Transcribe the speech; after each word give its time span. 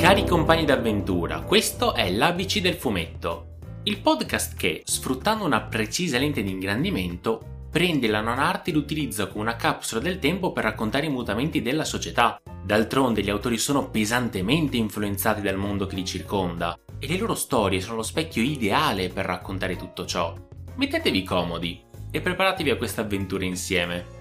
Cari 0.00 0.24
compagni 0.24 0.64
d'avventura, 0.64 1.40
questo 1.40 1.92
è 1.92 2.08
l'ABC 2.08 2.60
del 2.60 2.74
fumetto, 2.74 3.56
il 3.82 3.98
podcast 3.98 4.54
che, 4.54 4.82
sfruttando 4.84 5.44
una 5.44 5.62
precisa 5.62 6.18
lente 6.18 6.44
di 6.44 6.50
ingrandimento, 6.50 7.66
prende 7.68 8.06
la 8.06 8.20
non 8.20 8.38
arte 8.38 8.70
e 8.70 8.74
l'utilizza 8.74 9.26
come 9.26 9.42
una 9.42 9.56
capsula 9.56 10.00
del 10.00 10.20
tempo 10.20 10.52
per 10.52 10.62
raccontare 10.62 11.06
i 11.06 11.10
mutamenti 11.10 11.62
della 11.62 11.84
società. 11.84 12.40
D'altronde 12.62 13.22
gli 13.22 13.28
autori 13.28 13.58
sono 13.58 13.90
pesantemente 13.90 14.76
influenzati 14.76 15.40
dal 15.40 15.56
mondo 15.56 15.86
che 15.86 15.96
li 15.96 16.04
circonda 16.04 16.78
e 16.98 17.08
le 17.08 17.16
loro 17.18 17.34
storie 17.34 17.80
sono 17.80 17.96
lo 17.96 18.02
specchio 18.02 18.42
ideale 18.42 19.08
per 19.08 19.24
raccontare 19.24 19.74
tutto 19.76 20.06
ciò. 20.06 20.32
Mettetevi 20.76 21.24
comodi 21.24 21.82
e 22.10 22.20
preparatevi 22.20 22.70
a 22.70 22.76
questa 22.76 23.00
avventura 23.00 23.44
insieme. 23.44 24.17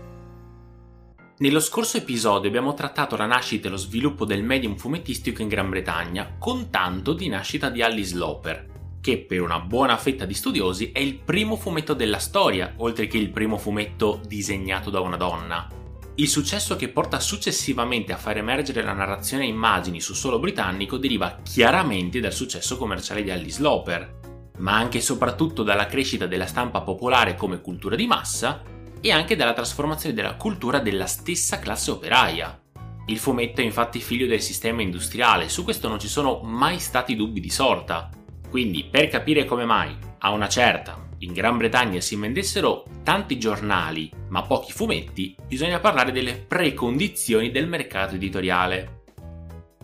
Nello 1.40 1.60
scorso 1.60 1.98
episodio 1.98 2.50
abbiamo 2.50 2.74
trattato 2.74 3.16
la 3.16 3.28
nascita 3.28 3.68
e 3.68 3.70
lo 3.70 3.78
sviluppo 3.78 4.26
del 4.26 4.42
medium 4.42 4.76
fumettistico 4.76 5.44
in 5.44 5.48
Gran 5.48 5.70
Bretagna, 5.70 6.34
con 6.40 6.72
tanto 6.72 7.14
di 7.14 7.28
nascita 7.28 7.70
di 7.70 7.84
Alice 7.84 8.16
Loper, 8.16 8.66
che 9.00 9.20
per 9.20 9.42
una 9.42 9.60
buona 9.60 9.98
fetta 9.98 10.26
di 10.26 10.34
studiosi 10.34 10.90
è 10.92 10.98
il 10.98 11.20
primo 11.20 11.56
fumetto 11.56 11.94
della 11.94 12.18
storia, 12.18 12.74
oltre 12.78 13.06
che 13.06 13.20
il 13.20 13.30
primo 13.30 13.60
fumetto 13.60 14.20
disegnato 14.26 14.90
da 14.90 15.00
una 15.00 15.16
donna. 15.16 15.68
Il 16.16 16.28
successo 16.28 16.76
che 16.76 16.90
porta 16.90 17.20
successivamente 17.20 18.14
a 18.14 18.18
far 18.18 18.38
emergere 18.38 18.82
la 18.82 18.94
narrazione 18.94 19.44
a 19.44 19.48
immagini 19.48 20.02
su 20.02 20.16
suolo 20.16 20.40
britannico 20.40 20.98
deriva 20.98 21.42
chiaramente 21.44 22.20
dal 22.20 22.34
successo 22.34 22.78
commerciale 22.78 23.22
di 23.22 23.30
Alice 23.30 23.62
Loper, 23.62 24.22
ma 24.58 24.76
anche 24.76 24.98
e 24.98 25.02
soprattutto 25.02 25.62
dalla 25.62 25.86
crescita 25.86 26.26
della 26.26 26.48
stampa 26.48 26.82
popolare 26.82 27.36
come 27.36 27.62
cultura 27.62 27.96
di 27.96 28.08
massa 28.08 28.76
e 29.02 29.12
anche 29.12 29.36
dalla 29.36 29.54
trasformazione 29.54 30.16
della 30.16 30.36
cultura 30.36 30.80
della 30.80 31.06
stessa 31.06 31.60
classe 31.60 31.92
operaia. 31.92 32.62
Il 33.08 33.20
fumetto 33.20 33.62
è 33.62 33.64
infatti 33.64 34.00
figlio 34.00 34.28
del 34.28 34.42
sistema 34.42 34.82
industriale, 34.82 35.50
su 35.50 35.64
questo 35.64 35.88
non 35.88 36.00
ci 36.00 36.08
sono 36.08 36.42
mai 36.44 36.80
stati 36.80 37.16
dubbi 37.16 37.40
di 37.40 37.50
sorta. 37.50 38.10
Quindi, 38.50 38.84
per 38.86 39.08
capire 39.08 39.46
come 39.46 39.66
mai, 39.66 39.96
a 40.20 40.32
una 40.32 40.50
certa, 40.50 41.08
in 41.20 41.34
Gran 41.34 41.58
Bretagna 41.58 42.00
si 42.02 42.16
vendessero 42.16 42.84
tanti 43.04 43.40
giornali, 43.40 44.12
ma 44.30 44.44
pochi 44.44 44.72
fumetti, 44.72 45.36
bisogna 45.48 45.80
parlare 45.80 46.12
delle 46.12 46.36
precondizioni 46.36 47.50
del 47.50 47.68
mercato 47.68 48.16
editoriale. 48.16 49.04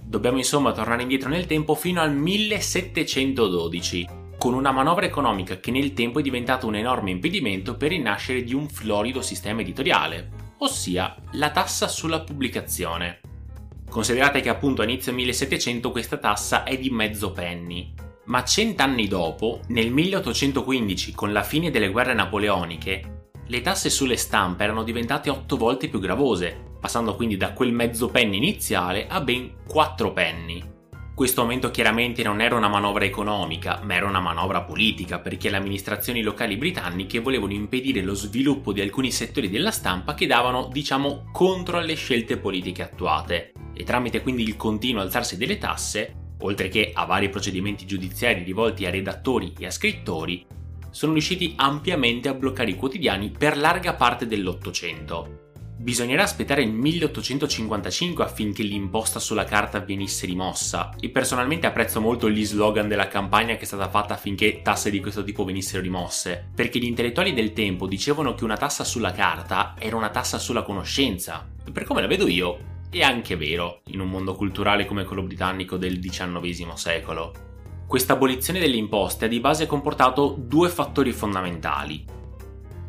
Dobbiamo 0.02 0.38
insomma 0.38 0.74
tornare 0.74 1.02
indietro 1.02 1.30
nel 1.30 1.46
tempo 1.46 1.76
fino 1.76 2.02
al 2.02 2.14
1712, 2.14 4.08
con 4.44 4.56
una 4.56 4.74
manovra 4.74 5.06
economica 5.06 5.62
che 5.62 5.72
nel 5.72 5.94
tempo 5.94 6.20
è 6.20 6.22
diventata 6.22 6.66
un 6.66 6.76
enorme 6.76 7.12
impedimento 7.12 7.78
per 7.78 7.94
il 7.94 8.02
nascere 8.02 8.44
di 8.44 8.54
un 8.54 8.68
florido 8.68 9.22
sistema 9.22 9.62
editoriale, 9.62 10.56
ossia 10.58 11.16
la 11.32 11.50
tassa 11.52 11.88
sulla 11.88 12.20
pubblicazione. 12.20 13.22
Considerate 13.90 14.42
che 14.42 14.50
appunto 14.50 14.82
a 14.82 14.84
inizio 14.84 15.14
1700 15.14 15.92
questa 15.92 16.18
tassa 16.18 16.64
è 16.64 16.78
di 16.78 16.90
mezzo 16.90 17.32
penny, 17.32 17.94
ma 18.26 18.44
cent'anni 18.44 19.08
dopo, 19.08 19.62
nel 19.68 19.92
1815, 19.92 21.14
con 21.14 21.32
la 21.32 21.44
fine 21.44 21.72
delle 21.72 21.88
guerre 21.88 22.14
napoleoniche, 22.14 23.30
le 23.48 23.62
tasse 23.62 23.90
sulle 23.90 24.18
stampe 24.18 24.66
erano 24.66 24.84
diventate 24.84 25.30
otto 25.30 25.56
volte 25.56 25.88
più 25.88 26.02
gravose, 26.02 26.76
passando 26.82 27.16
quindi 27.16 27.38
da 27.38 27.54
quel 27.54 27.72
mezzo 27.72 28.10
penny 28.10 28.36
iniziale 28.36 29.08
a 29.08 29.22
ben 29.22 29.54
4 29.66 30.12
penny. 30.12 30.73
Questo 31.16 31.42
aumento 31.42 31.70
chiaramente 31.70 32.24
non 32.24 32.42
era 32.42 32.56
una 32.56 32.68
manovra 32.68 33.06
economica, 33.06 33.80
ma 33.84 33.94
era 33.94 34.08
una 34.08 34.20
manovra 34.20 34.64
politica, 34.64 35.20
perché 35.20 35.52
le 35.52 35.58
amministrazioni 35.58 36.24
locali 36.24 36.58
britanniche 36.58 37.20
volevano 37.20 37.54
impedire 37.54 38.02
lo 38.02 38.16
sviluppo 38.16 38.74
di 38.74 38.82
alcuni 38.82 39.12
settori 39.12 39.48
della 39.48 39.70
stampa 39.70 40.16
che 40.16 40.26
davano, 40.26 40.70
diciamo, 40.72 41.30
contro 41.32 41.78
alle 41.78 41.94
scelte 41.94 42.38
politiche 42.38 42.82
attuate. 42.82 43.52
E 43.76 43.84
tramite 43.84 44.24
quindi 44.24 44.42
il 44.42 44.56
continuo 44.56 45.04
alzarsi 45.04 45.38
delle 45.38 45.60
tasse, 45.60 46.16
oltre 46.40 46.68
che 46.70 46.90
a 46.92 47.06
vari 47.06 47.30
procedimenti 47.30 47.86
giudiziari 47.86 48.42
rivolti 48.42 48.88
a 48.88 48.90
redattori 48.90 49.54
e 49.60 49.68
a 49.68 49.72
scrittori, 49.72 50.44
sono 50.90 51.12
riusciti 51.12 51.54
ampiamente 51.58 52.28
a 52.28 52.34
bloccare 52.34 52.72
i 52.72 52.76
quotidiani 52.76 53.30
per 53.30 53.56
larga 53.56 53.94
parte 53.94 54.26
dell'Ottocento. 54.26 55.53
Bisognerà 55.84 56.24
aspettare 56.24 56.64
il 56.64 56.72
1855 56.72 58.24
affinché 58.24 58.64
l'imposta 58.64 59.20
sulla 59.20 59.44
carta 59.44 59.82
venisse 59.82 60.26
rimossa 60.26 60.96
e 60.98 61.10
personalmente 61.10 61.68
apprezzo 61.68 62.00
molto 62.00 62.30
gli 62.30 62.46
slogan 62.46 62.88
della 62.88 63.10
campagna 63.10 63.56
che 63.56 63.64
è 63.64 63.66
stata 63.66 63.90
fatta 63.90 64.14
affinché 64.14 64.62
tasse 64.62 64.90
di 64.90 65.02
questo 65.02 65.26
tipo 65.26 65.44
venissero 65.44 65.82
rimosse, 65.82 66.52
perché 66.56 66.80
gli 66.80 66.86
intellettuali 66.86 67.34
del 67.34 67.52
tempo 67.52 67.86
dicevano 67.86 68.34
che 68.34 68.46
una 68.46 68.56
tassa 68.56 68.86
sulla 68.86 69.12
carta 69.12 69.76
era 69.78 69.98
una 69.98 70.10
tassa 70.10 70.40
sulla 70.40 70.64
conoscenza. 70.64 71.46
Per 71.70 71.84
come 71.84 72.00
la 72.00 72.08
vedo 72.08 72.28
io, 72.28 72.60
è 72.90 73.02
anche 73.02 73.36
vero 73.36 73.82
in 73.88 74.00
un 74.00 74.10
mondo 74.10 74.36
culturale 74.36 74.86
come 74.86 75.04
quello 75.04 75.24
britannico 75.24 75.76
del 75.76 76.00
XIX 76.00 76.72
secolo. 76.76 77.34
Questa 77.86 78.14
abolizione 78.14 78.60
delle 78.60 78.78
imposte 78.78 79.26
ha 79.26 79.28
di 79.28 79.42
base 79.42 79.66
comportato 79.66 80.34
due 80.40 80.70
fattori 80.70 81.12
fondamentali. 81.12 82.22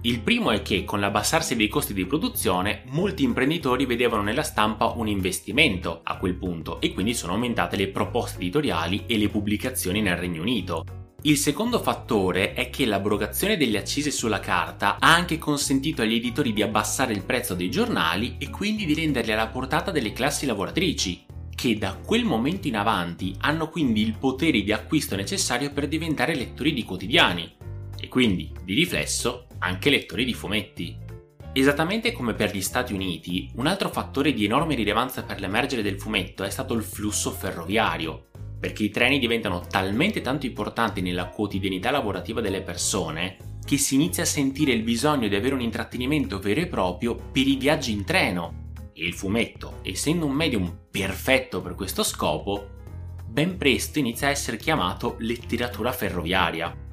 Il 0.06 0.20
primo 0.20 0.50
è 0.50 0.60
che 0.60 0.84
con 0.84 1.00
l'abbassarsi 1.00 1.56
dei 1.56 1.68
costi 1.68 1.94
di 1.94 2.04
produzione 2.04 2.82
molti 2.88 3.22
imprenditori 3.22 3.86
vedevano 3.86 4.20
nella 4.20 4.42
stampa 4.42 4.92
un 4.96 5.08
investimento 5.08 6.00
a 6.02 6.18
quel 6.18 6.34
punto 6.34 6.78
e 6.82 6.92
quindi 6.92 7.14
sono 7.14 7.32
aumentate 7.32 7.78
le 7.78 7.88
proposte 7.88 8.36
editoriali 8.36 9.04
e 9.06 9.16
le 9.16 9.30
pubblicazioni 9.30 10.02
nel 10.02 10.18
Regno 10.18 10.42
Unito. 10.42 10.84
Il 11.22 11.38
secondo 11.38 11.80
fattore 11.80 12.52
è 12.52 12.68
che 12.68 12.84
l'abrogazione 12.84 13.56
delle 13.56 13.78
accise 13.78 14.10
sulla 14.10 14.40
carta 14.40 14.98
ha 15.00 15.14
anche 15.14 15.38
consentito 15.38 16.02
agli 16.02 16.16
editori 16.16 16.52
di 16.52 16.60
abbassare 16.60 17.14
il 17.14 17.24
prezzo 17.24 17.54
dei 17.54 17.70
giornali 17.70 18.36
e 18.38 18.50
quindi 18.50 18.84
di 18.84 18.92
renderli 18.92 19.32
alla 19.32 19.48
portata 19.48 19.90
delle 19.90 20.12
classi 20.12 20.44
lavoratrici, 20.44 21.24
che 21.54 21.78
da 21.78 21.94
quel 21.94 22.26
momento 22.26 22.68
in 22.68 22.76
avanti 22.76 23.34
hanno 23.38 23.70
quindi 23.70 24.02
il 24.02 24.18
potere 24.18 24.60
di 24.60 24.70
acquisto 24.70 25.16
necessario 25.16 25.72
per 25.72 25.88
diventare 25.88 26.34
lettori 26.34 26.74
di 26.74 26.84
quotidiani 26.84 27.63
quindi, 28.14 28.52
di 28.62 28.74
riflesso, 28.74 29.48
anche 29.58 29.90
lettori 29.90 30.24
di 30.24 30.34
fumetti. 30.34 30.96
Esattamente 31.52 32.12
come 32.12 32.34
per 32.34 32.54
gli 32.54 32.60
Stati 32.60 32.92
Uniti, 32.92 33.50
un 33.56 33.66
altro 33.66 33.88
fattore 33.88 34.32
di 34.32 34.44
enorme 34.44 34.76
rilevanza 34.76 35.24
per 35.24 35.40
l'emergere 35.40 35.82
del 35.82 35.98
fumetto 35.98 36.44
è 36.44 36.50
stato 36.50 36.74
il 36.74 36.84
flusso 36.84 37.32
ferroviario, 37.32 38.26
perché 38.60 38.84
i 38.84 38.90
treni 38.90 39.18
diventano 39.18 39.66
talmente 39.68 40.20
tanto 40.20 40.46
importanti 40.46 41.00
nella 41.00 41.26
quotidianità 41.26 41.90
lavorativa 41.90 42.40
delle 42.40 42.62
persone 42.62 43.58
che 43.64 43.78
si 43.78 43.96
inizia 43.96 44.22
a 44.22 44.26
sentire 44.26 44.70
il 44.70 44.84
bisogno 44.84 45.26
di 45.26 45.34
avere 45.34 45.54
un 45.56 45.62
intrattenimento 45.62 46.38
vero 46.38 46.60
e 46.60 46.68
proprio 46.68 47.16
per 47.16 47.48
i 47.48 47.56
viaggi 47.56 47.90
in 47.90 48.04
treno. 48.04 48.70
E 48.92 49.04
il 49.04 49.14
fumetto, 49.14 49.80
essendo 49.82 50.26
un 50.26 50.34
medium 50.34 50.72
perfetto 50.88 51.60
per 51.60 51.74
questo 51.74 52.04
scopo, 52.04 52.68
ben 53.26 53.56
presto 53.56 53.98
inizia 53.98 54.28
a 54.28 54.30
essere 54.30 54.56
chiamato 54.56 55.16
letteratura 55.18 55.90
ferroviaria. 55.90 56.83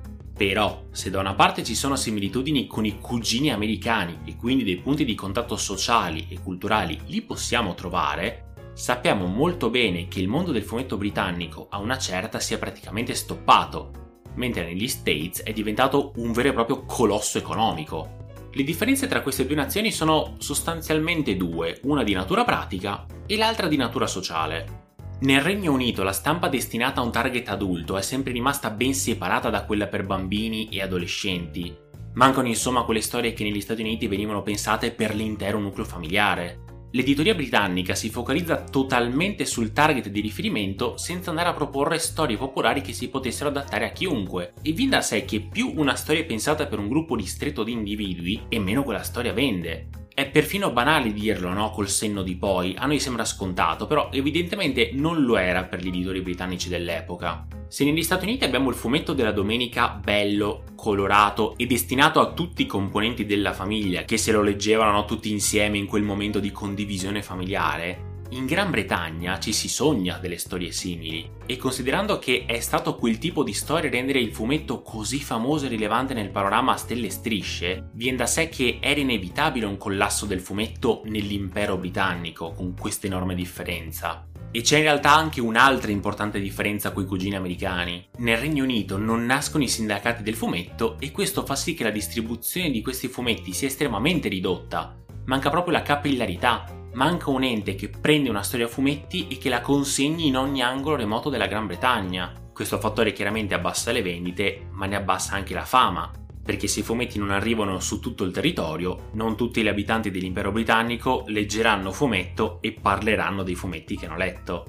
Però, 0.41 0.85
se 0.89 1.11
da 1.11 1.19
una 1.19 1.35
parte 1.35 1.63
ci 1.63 1.75
sono 1.75 1.95
similitudini 1.95 2.65
con 2.65 2.83
i 2.83 2.97
cugini 2.97 3.51
americani 3.51 4.21
e 4.25 4.37
quindi 4.37 4.63
dei 4.63 4.77
punti 4.77 5.05
di 5.05 5.13
contatto 5.13 5.55
sociali 5.55 6.25
e 6.29 6.39
culturali 6.41 6.99
li 7.05 7.21
possiamo 7.21 7.75
trovare, 7.75 8.53
sappiamo 8.73 9.27
molto 9.27 9.69
bene 9.69 10.07
che 10.07 10.19
il 10.19 10.27
mondo 10.27 10.51
del 10.51 10.63
fumetto 10.63 10.97
britannico 10.97 11.67
a 11.69 11.77
una 11.77 11.99
certa 11.99 12.39
si 12.39 12.55
è 12.55 12.57
praticamente 12.57 13.13
stoppato 13.13 13.91
mentre 14.33 14.65
negli 14.65 14.87
States 14.87 15.43
è 15.43 15.53
diventato 15.53 16.13
un 16.15 16.31
vero 16.31 16.49
e 16.49 16.53
proprio 16.53 16.85
colosso 16.85 17.37
economico. 17.37 18.25
Le 18.51 18.63
differenze 18.63 19.05
tra 19.05 19.21
queste 19.21 19.45
due 19.45 19.55
nazioni 19.55 19.91
sono 19.91 20.37
sostanzialmente 20.39 21.37
due, 21.37 21.81
una 21.83 22.01
di 22.01 22.13
natura 22.13 22.43
pratica 22.43 23.05
e 23.27 23.37
l'altra 23.37 23.67
di 23.67 23.77
natura 23.77 24.07
sociale. 24.07 24.89
Nel 25.21 25.41
Regno 25.41 25.71
Unito 25.71 26.01
la 26.01 26.13
stampa 26.13 26.47
destinata 26.47 26.99
a 26.99 27.03
un 27.03 27.11
target 27.11 27.47
adulto 27.49 27.95
è 27.95 28.01
sempre 28.01 28.31
rimasta 28.31 28.71
ben 28.71 28.95
separata 28.95 29.51
da 29.51 29.65
quella 29.65 29.85
per 29.85 30.03
bambini 30.03 30.67
e 30.69 30.81
adolescenti. 30.81 31.77
Mancano 32.13 32.47
insomma 32.47 32.81
quelle 32.85 33.01
storie 33.01 33.31
che 33.33 33.43
negli 33.43 33.61
Stati 33.61 33.81
Uniti 33.81 34.07
venivano 34.07 34.41
pensate 34.41 34.89
per 34.89 35.13
l'intero 35.13 35.59
nucleo 35.59 35.85
familiare. 35.85 36.63
L'editoria 36.93 37.35
britannica 37.35 37.93
si 37.93 38.09
focalizza 38.09 38.63
totalmente 38.63 39.45
sul 39.45 39.73
target 39.73 40.07
di 40.09 40.21
riferimento 40.21 40.97
senza 40.97 41.29
andare 41.29 41.49
a 41.49 41.53
proporre 41.53 41.99
storie 41.99 42.35
popolari 42.35 42.81
che 42.81 42.91
si 42.91 43.07
potessero 43.07 43.49
adattare 43.49 43.85
a 43.85 43.91
chiunque, 43.91 44.53
e 44.63 44.71
viene 44.71 44.95
da 44.95 45.01
sé 45.01 45.23
che 45.23 45.39
più 45.39 45.71
una 45.75 45.93
storia 45.93 46.21
è 46.21 46.25
pensata 46.25 46.65
per 46.65 46.79
un 46.79 46.87
gruppo 46.87 47.15
ristretto 47.15 47.63
di 47.63 47.73
individui 47.73 48.45
e 48.49 48.57
meno 48.57 48.81
quella 48.81 49.03
storia 49.03 49.33
vende. 49.33 50.00
È 50.21 50.29
perfino 50.29 50.69
banale 50.69 51.13
dirlo, 51.13 51.51
no? 51.51 51.71
Col 51.71 51.89
senno 51.89 52.21
di 52.21 52.35
poi, 52.35 52.75
a 52.77 52.85
noi 52.85 52.99
sembra 52.99 53.25
scontato, 53.25 53.87
però 53.87 54.09
evidentemente 54.11 54.91
non 54.93 55.23
lo 55.23 55.35
era 55.35 55.63
per 55.63 55.79
gli 55.79 55.87
editori 55.87 56.21
britannici 56.21 56.69
dell'epoca. 56.69 57.47
Se 57.67 57.83
negli 57.83 58.03
Stati 58.03 58.25
Uniti 58.25 58.43
abbiamo 58.43 58.69
il 58.69 58.75
fumetto 58.75 59.13
della 59.13 59.31
domenica 59.31 59.89
bello, 59.89 60.65
colorato 60.75 61.57
e 61.57 61.65
destinato 61.65 62.19
a 62.19 62.33
tutti 62.33 62.61
i 62.61 62.67
componenti 62.67 63.25
della 63.25 63.51
famiglia 63.51 64.03
che 64.03 64.17
se 64.17 64.31
lo 64.31 64.43
leggevano 64.43 64.91
no, 64.91 65.05
tutti 65.05 65.31
insieme 65.31 65.79
in 65.79 65.87
quel 65.87 66.03
momento 66.03 66.39
di 66.39 66.51
condivisione 66.51 67.23
familiare, 67.23 68.10
in 68.31 68.45
Gran 68.45 68.71
Bretagna 68.71 69.39
ci 69.39 69.51
si 69.51 69.67
sogna 69.67 70.17
delle 70.17 70.37
storie 70.37 70.71
simili 70.71 71.29
e 71.45 71.57
considerando 71.57 72.17
che 72.17 72.45
è 72.45 72.59
stato 72.61 72.95
quel 72.95 73.17
tipo 73.17 73.43
di 73.43 73.53
storia 73.53 73.89
a 73.89 73.91
rendere 73.91 74.19
il 74.19 74.33
fumetto 74.33 74.81
così 74.81 75.19
famoso 75.19 75.65
e 75.65 75.69
rilevante 75.69 76.13
nel 76.13 76.29
panorama 76.29 76.73
a 76.73 76.77
stelle 76.77 77.07
e 77.07 77.11
strisce, 77.11 77.89
viene 77.93 78.17
da 78.17 78.25
sé 78.25 78.47
che 78.47 78.77
era 78.79 78.99
inevitabile 78.99 79.65
un 79.65 79.77
collasso 79.77 80.25
del 80.25 80.39
fumetto 80.39 81.01
nell'impero 81.05 81.75
britannico 81.77 82.53
con 82.53 82.73
questa 82.73 83.07
enorme 83.07 83.35
differenza. 83.35 84.27
E 84.49 84.61
c'è 84.61 84.77
in 84.77 84.83
realtà 84.83 85.13
anche 85.13 85.41
un'altra 85.41 85.91
importante 85.91 86.39
differenza 86.39 86.91
con 86.91 87.03
i 87.03 87.07
cugini 87.07 87.35
americani. 87.35 88.07
Nel 88.17 88.37
Regno 88.37 88.63
Unito 88.63 88.97
non 88.97 89.25
nascono 89.25 89.63
i 89.63 89.69
sindacati 89.69 90.23
del 90.23 90.35
fumetto 90.35 90.97
e 90.99 91.11
questo 91.11 91.45
fa 91.45 91.55
sì 91.55 91.73
che 91.73 91.83
la 91.83 91.89
distribuzione 91.89 92.69
di 92.69 92.81
questi 92.81 93.07
fumetti 93.07 93.51
sia 93.53 93.67
estremamente 93.67 94.29
ridotta. 94.29 94.95
Manca 95.25 95.49
proprio 95.49 95.73
la 95.73 95.83
capillarità 95.83 96.79
manca 96.93 97.29
un 97.29 97.43
ente 97.43 97.75
che 97.75 97.89
prende 97.89 98.29
una 98.29 98.43
storia 98.43 98.65
a 98.65 98.69
fumetti 98.69 99.27
e 99.27 99.37
che 99.37 99.49
la 99.49 99.61
consegni 99.61 100.27
in 100.27 100.37
ogni 100.37 100.61
angolo 100.61 100.95
remoto 100.95 101.29
della 101.29 101.47
Gran 101.47 101.67
Bretagna. 101.67 102.33
Questo 102.53 102.79
fattore 102.79 103.13
chiaramente 103.13 103.53
abbassa 103.53 103.91
le 103.91 104.01
vendite, 104.01 104.67
ma 104.71 104.85
ne 104.85 104.95
abbassa 104.95 105.35
anche 105.35 105.53
la 105.53 105.65
fama, 105.65 106.11
perché 106.43 106.67
se 106.67 106.81
i 106.81 106.83
fumetti 106.83 107.17
non 107.17 107.31
arrivano 107.31 107.79
su 107.79 107.99
tutto 107.99 108.23
il 108.23 108.31
territorio, 108.31 109.09
non 109.13 109.37
tutti 109.37 109.61
gli 109.61 109.67
abitanti 109.67 110.11
dell'impero 110.11 110.51
britannico 110.51 111.23
leggeranno 111.27 111.91
fumetto 111.91 112.57
e 112.61 112.73
parleranno 112.73 113.43
dei 113.43 113.55
fumetti 113.55 113.95
che 113.95 114.05
hanno 114.05 114.17
letto. 114.17 114.65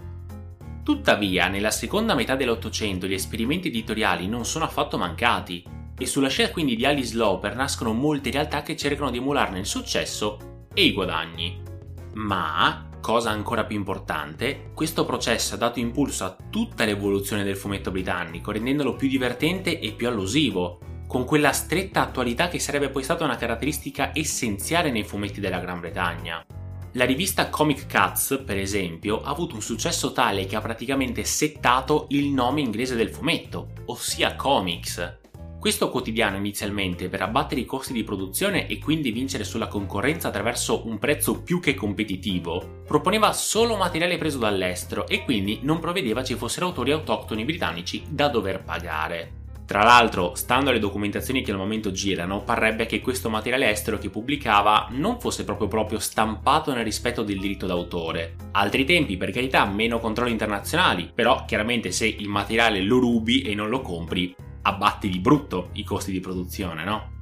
Tuttavia, 0.83 1.49
nella 1.49 1.71
seconda 1.71 2.15
metà 2.15 2.35
dell'Ottocento 2.35 3.07
gli 3.07 3.15
esperimenti 3.15 3.69
editoriali 3.69 4.27
non 4.27 4.45
sono 4.45 4.65
affatto 4.65 4.99
mancati, 4.99 5.65
e 5.97 6.07
sulla 6.07 6.29
scia 6.29 6.51
quindi 6.51 6.75
di 6.75 6.85
Alice 6.85 7.17
Lauper 7.17 7.55
nascono 7.55 7.93
molte 7.93 8.31
realtà 8.31 8.63
che 8.63 8.77
cercano 8.77 9.11
di 9.11 9.19
emularne 9.19 9.61
il 9.61 9.67
successo 9.67 10.67
e 10.75 10.85
i 10.85 10.93
guadagni. 10.93 11.62
Ma, 12.15 12.89
cosa 13.01 13.31
ancora 13.31 13.65
più 13.65 13.77
importante, 13.77 14.71
questo 14.75 15.05
processo 15.05 15.55
ha 15.55 15.59
dato 15.59 15.79
impulso 15.79 16.25
a 16.25 16.37
tutta 16.51 16.85
l'evoluzione 16.85 17.45
del 17.45 17.57
fumetto 17.57 17.91
britannico, 17.91 18.53
rendendolo 18.53 18.95
più 18.95 19.09
divertente 19.09 19.79
e 19.79 19.93
più 19.93 20.09
allusivo, 20.09 20.79
con 21.07 21.25
quella 21.25 21.53
stretta 21.53 22.03
attualità 22.03 22.49
che 22.49 22.59
sarebbe 22.59 22.89
poi 22.89 23.03
stata 23.03 23.25
una 23.25 23.37
caratteristica 23.37 24.13
essenziale 24.15 24.91
nei 24.91 25.05
fumetti 25.05 25.41
della 25.41 25.59
Gran 25.59 25.81
Bretagna. 25.81 26.45
La 26.93 27.05
rivista 27.05 27.49
Comic 27.49 27.91
Cuts, 27.91 28.43
per 28.45 28.59
esempio, 28.59 29.23
ha 29.23 29.31
avuto 29.31 29.55
un 29.55 29.63
successo 29.63 30.13
tale 30.13 30.45
che 30.45 30.57
ha 30.57 30.61
praticamente 30.61 31.25
settato 31.25 32.07
il 32.11 32.29
nome 32.29 32.61
inglese 32.61 32.97
del 32.97 33.09
fumetto, 33.09 33.73
ossia 33.87 34.37
Comics, 34.37 35.21
questo 35.63 35.91
quotidiano 35.91 36.37
inizialmente, 36.37 37.09
per 37.09 37.23
abbattere 37.23 37.61
i 37.61 37.65
costi 37.65 37.93
di 37.93 38.03
produzione 38.03 38.67
e 38.67 38.81
quindi 38.81 39.13
vincere 39.13 39.45
sulla 39.45 39.69
concorrenza 39.69 40.27
attraverso 40.27 40.89
un 40.89 40.99
prezzo 40.99 41.41
più 41.41 41.61
che 41.61 41.75
competitivo, 41.75 42.81
proponeva 42.85 43.33
solo 43.33 43.77
materiale 43.77 44.19
preso 44.19 44.39
dall'estero 44.39 45.07
e 45.07 45.23
quindi 45.23 45.61
non 45.63 45.79
prevedeva 45.79 46.25
ci 46.25 46.35
fossero 46.35 46.67
autori 46.67 46.91
autoctoni 46.91 47.45
britannici 47.45 48.03
da 48.09 48.27
dover 48.27 48.65
pagare. 48.65 49.35
Tra 49.65 49.85
l'altro, 49.85 50.35
stando 50.35 50.71
alle 50.71 50.81
documentazioni 50.81 51.43
che 51.43 51.53
al 51.53 51.59
momento 51.59 51.93
girano, 51.93 52.43
parrebbe 52.43 52.87
che 52.87 53.01
questo 53.01 53.31
materiale 53.31 53.71
estero 53.71 53.99
che 53.99 54.11
pubblicava 54.11 54.89
non 54.91 55.21
fosse 55.21 55.45
proprio 55.45 55.69
proprio 55.69 56.01
stampato 56.01 56.75
nel 56.75 56.83
rispetto 56.83 57.23
del 57.23 57.39
diritto 57.39 57.67
d'autore. 57.67 58.35
Altri 58.51 58.85
tempi, 58.85 59.17
per 59.17 59.31
carità, 59.31 59.65
meno 59.65 60.01
controlli 60.01 60.33
internazionali, 60.33 61.09
però 61.15 61.45
chiaramente 61.47 61.93
se 61.93 62.09
il 62.09 62.27
materiale 62.27 62.83
lo 62.83 62.99
rubi 62.99 63.43
e 63.43 63.55
non 63.55 63.69
lo 63.69 63.81
compri, 63.81 64.35
abbatti 64.63 65.09
di 65.09 65.19
brutto 65.19 65.71
i 65.73 65.85
costi 65.85 66.13
di 66.13 66.21
produzione, 66.21 66.85
no? 66.85 67.21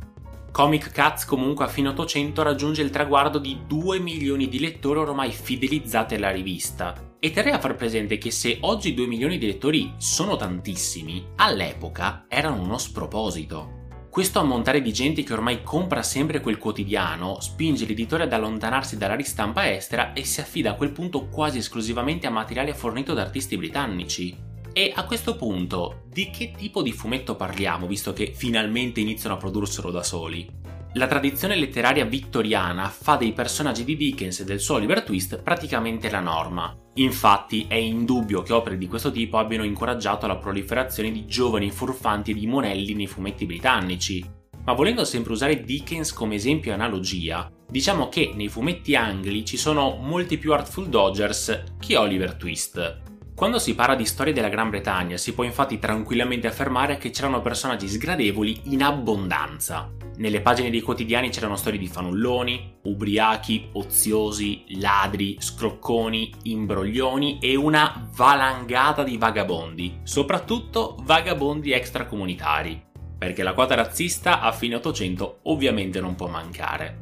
Comic 0.53 0.91
Cats 0.91 1.25
comunque 1.25 1.65
a 1.65 1.69
fine 1.69 1.89
800 1.89 2.43
raggiunge 2.43 2.83
il 2.83 2.91
traguardo 2.91 3.39
di 3.39 3.61
2 3.67 4.01
milioni 4.01 4.49
di 4.49 4.59
lettori 4.59 4.99
ormai 4.99 5.31
fidelizzati 5.31 6.17
alla 6.17 6.31
rivista. 6.31 7.15
E 7.21 7.31
terrei 7.31 7.53
a 7.53 7.61
far 7.61 7.77
presente 7.77 8.19
che 8.19 8.31
se 8.31 8.59
oggi 8.63 8.95
2 8.95 9.07
milioni 9.07 9.39
di 9.39 9.47
lettori 9.47 9.93
sono 9.99 10.37
tantissimi, 10.37 11.25
all'epoca 11.37 12.25
erano 12.29 12.63
uno 12.63 12.79
sproposito. 12.79 13.79
Questo 14.11 14.41
ammontare 14.41 14.83
di 14.83 14.93
gente 14.93 15.23
che 15.23 15.33
ormai 15.33 15.63
compra 15.63 16.03
sempre 16.03 16.41
quel 16.41 16.59
quotidiano 16.59 17.39
spinge 17.41 17.87
l'editore 17.87 18.25
ad 18.25 18.33
allontanarsi 18.33 18.99
dalla 18.99 19.15
ristampa 19.15 19.71
estera 19.71 20.15
e 20.15 20.25
si 20.25 20.41
affida 20.41 20.73
a 20.73 20.75
quel 20.75 20.91
punto 20.91 21.29
quasi 21.29 21.59
esclusivamente 21.59 22.27
a 22.27 22.31
materiale 22.31 22.75
fornito 22.75 23.15
da 23.15 23.23
artisti 23.23 23.57
britannici. 23.57 24.50
E 24.73 24.93
a 24.95 25.05
questo 25.05 25.35
punto, 25.35 26.03
di 26.07 26.31
che 26.31 26.53
tipo 26.57 26.81
di 26.81 26.93
fumetto 26.93 27.35
parliamo, 27.35 27.89
visto 27.89 28.13
che 28.13 28.33
finalmente 28.35 29.01
iniziano 29.01 29.35
a 29.35 29.39
produrselo 29.39 29.91
da 29.91 30.05
soli? 30.05 30.49
La 30.95 31.09
tradizione 31.09 31.57
letteraria 31.57 32.05
vittoriana 32.05 32.89
fa 32.89 33.17
dei 33.17 33.33
personaggi 33.33 33.85
di 33.85 33.97
Dickens 33.97 34.41
e 34.41 34.45
del 34.45 34.61
suo 34.61 34.77
Oliver 34.77 35.03
Twist 35.03 35.43
praticamente 35.43 36.09
la 36.09 36.21
norma. 36.21 36.77
Infatti 36.95 37.67
è 37.69 37.75
indubbio 37.75 38.43
che 38.43 38.53
opere 38.53 38.79
di 38.79 38.87
questo 38.87 39.11
tipo 39.11 39.39
abbiano 39.39 39.65
incoraggiato 39.65 40.27
la 40.27 40.37
proliferazione 40.37 41.11
di 41.11 41.27
giovani 41.27 41.71
furfanti 41.71 42.31
e 42.31 42.35
di 42.35 42.47
monelli 42.47 42.95
nei 42.95 43.07
fumetti 43.07 43.47
britannici. 43.47 44.25
Ma 44.65 44.73
volendo 44.73 45.05
sempre 45.05 45.33
usare 45.33 45.63
Dickens 45.63 46.13
come 46.13 46.37
esempio 46.37 46.71
e 46.71 46.75
analogia, 46.75 47.51
diciamo 47.69 48.09
che 48.09 48.33
nei 48.35 48.49
fumetti 48.49 48.95
angli 48.95 49.43
ci 49.43 49.57
sono 49.57 49.97
molti 49.97 50.39
più 50.39 50.53
Artful 50.53 50.89
Dodgers 50.89 51.65
che 51.79 51.97
Oliver 51.97 52.35
Twist. 52.35 53.03
Quando 53.41 53.59
si 53.59 53.75
parla 53.75 53.95
di 53.95 54.05
storie 54.05 54.35
della 54.35 54.51
Gran 54.51 54.69
Bretagna 54.69 55.17
si 55.17 55.33
può 55.33 55.45
infatti 55.45 55.79
tranquillamente 55.79 56.47
affermare 56.47 56.99
che 56.99 57.09
c'erano 57.09 57.41
personaggi 57.41 57.89
sgradevoli 57.89 58.61
in 58.65 58.83
abbondanza. 58.83 59.91
Nelle 60.17 60.43
pagine 60.43 60.69
dei 60.69 60.83
quotidiani 60.83 61.31
c'erano 61.31 61.57
storie 61.57 61.79
di 61.79 61.87
fanulloni, 61.87 62.81
ubriachi, 62.83 63.71
oziosi, 63.73 64.65
ladri, 64.79 65.39
scrocconi, 65.41 66.35
imbroglioni 66.43 67.39
e 67.41 67.57
una 67.57 68.11
valangata 68.15 69.03
di 69.05 69.17
vagabondi, 69.17 70.01
soprattutto 70.03 70.99
vagabondi 71.05 71.73
extracomunitari, 71.73 72.79
perché 73.17 73.43
la 73.43 73.55
quota 73.55 73.75
razzista 73.75 74.43
a 74.43 74.53
fine 74.53 74.75
800 74.75 75.39
ovviamente 75.45 75.99
non 75.99 76.15
può 76.15 76.27
mancare. 76.27 77.01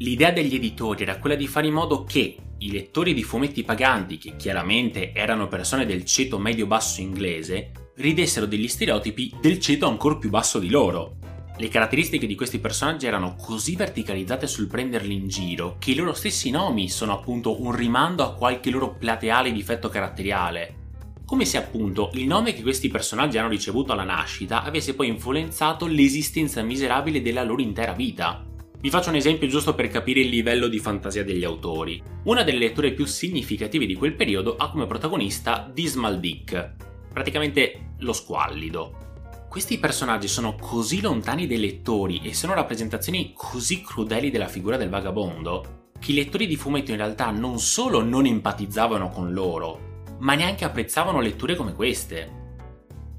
L'idea 0.00 0.32
degli 0.32 0.54
editori 0.54 1.04
era 1.04 1.16
quella 1.16 1.34
di 1.34 1.46
fare 1.46 1.66
in 1.66 1.72
modo 1.72 2.04
che 2.04 2.36
i 2.58 2.70
lettori 2.70 3.14
di 3.14 3.22
fumetti 3.22 3.62
paganti, 3.62 4.18
che 4.18 4.36
chiaramente 4.36 5.12
erano 5.12 5.48
persone 5.48 5.86
del 5.86 6.04
ceto 6.04 6.38
medio-basso 6.38 7.00
inglese, 7.00 7.70
ridessero 7.96 8.46
degli 8.46 8.68
stereotipi 8.68 9.34
del 9.40 9.60
ceto 9.60 9.86
ancora 9.86 10.16
più 10.16 10.28
basso 10.30 10.58
di 10.58 10.68
loro. 10.68 11.16
Le 11.56 11.68
caratteristiche 11.68 12.26
di 12.26 12.36
questi 12.36 12.60
personaggi 12.60 13.06
erano 13.06 13.34
così 13.34 13.74
verticalizzate 13.74 14.46
sul 14.46 14.68
prenderli 14.68 15.14
in 15.14 15.26
giro 15.26 15.74
che 15.80 15.90
i 15.90 15.94
loro 15.96 16.12
stessi 16.14 16.50
nomi 16.50 16.88
sono 16.88 17.12
appunto 17.12 17.60
un 17.60 17.74
rimando 17.74 18.22
a 18.22 18.32
qualche 18.34 18.70
loro 18.70 18.94
plateale 18.94 19.50
difetto 19.50 19.88
caratteriale. 19.88 20.86
Come 21.24 21.44
se 21.44 21.58
appunto 21.58 22.10
il 22.14 22.26
nome 22.26 22.54
che 22.54 22.62
questi 22.62 22.88
personaggi 22.88 23.38
hanno 23.38 23.48
ricevuto 23.48 23.92
alla 23.92 24.04
nascita 24.04 24.62
avesse 24.62 24.94
poi 24.94 25.08
influenzato 25.08 25.86
l'esistenza 25.86 26.62
miserabile 26.62 27.20
della 27.20 27.42
loro 27.42 27.60
intera 27.60 27.92
vita. 27.92 28.47
Vi 28.80 28.90
faccio 28.90 29.08
un 29.08 29.16
esempio 29.16 29.48
giusto 29.48 29.74
per 29.74 29.88
capire 29.88 30.20
il 30.20 30.28
livello 30.28 30.68
di 30.68 30.78
fantasia 30.78 31.24
degli 31.24 31.42
autori. 31.42 32.00
Una 32.24 32.44
delle 32.44 32.58
letture 32.58 32.92
più 32.92 33.06
significative 33.06 33.86
di 33.86 33.96
quel 33.96 34.14
periodo 34.14 34.54
ha 34.56 34.70
come 34.70 34.86
protagonista 34.86 35.68
Dismal 35.72 36.20
Dick, 36.20 36.74
praticamente 37.12 37.94
lo 37.98 38.12
squallido. 38.12 39.06
Questi 39.48 39.78
personaggi 39.78 40.28
sono 40.28 40.54
così 40.54 41.00
lontani 41.00 41.48
dai 41.48 41.58
lettori 41.58 42.20
e 42.22 42.34
sono 42.34 42.54
rappresentazioni 42.54 43.32
così 43.34 43.82
crudeli 43.82 44.30
della 44.30 44.46
figura 44.46 44.76
del 44.76 44.90
vagabondo 44.90 45.90
che 45.98 46.12
i 46.12 46.14
lettori 46.14 46.46
di 46.46 46.54
fumetto 46.54 46.92
in 46.92 46.98
realtà 46.98 47.32
non 47.32 47.58
solo 47.58 48.00
non 48.00 48.26
empatizzavano 48.26 49.10
con 49.10 49.32
loro, 49.32 50.04
ma 50.20 50.34
neanche 50.34 50.64
apprezzavano 50.64 51.20
letture 51.20 51.56
come 51.56 51.74
queste. 51.74 52.37